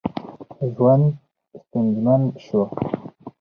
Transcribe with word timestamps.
ژوند 0.73 1.05
ستونزمن 1.61 2.21
شو. 2.43 2.61